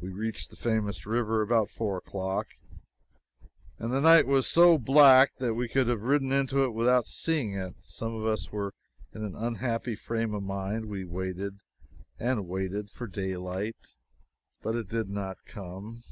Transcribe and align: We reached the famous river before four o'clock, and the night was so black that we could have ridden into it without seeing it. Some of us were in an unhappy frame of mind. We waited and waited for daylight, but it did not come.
We 0.00 0.08
reached 0.08 0.50
the 0.50 0.56
famous 0.56 1.06
river 1.06 1.46
before 1.46 1.68
four 1.70 1.98
o'clock, 1.98 2.48
and 3.78 3.92
the 3.92 4.00
night 4.00 4.26
was 4.26 4.48
so 4.48 4.78
black 4.78 5.36
that 5.36 5.54
we 5.54 5.68
could 5.68 5.86
have 5.86 6.02
ridden 6.02 6.32
into 6.32 6.64
it 6.64 6.70
without 6.74 7.06
seeing 7.06 7.52
it. 7.54 7.76
Some 7.84 8.16
of 8.16 8.26
us 8.26 8.50
were 8.50 8.74
in 9.14 9.22
an 9.22 9.36
unhappy 9.36 9.94
frame 9.94 10.34
of 10.34 10.42
mind. 10.42 10.86
We 10.86 11.04
waited 11.04 11.60
and 12.18 12.48
waited 12.48 12.90
for 12.90 13.06
daylight, 13.06 13.94
but 14.60 14.74
it 14.74 14.88
did 14.88 15.08
not 15.08 15.44
come. 15.46 16.02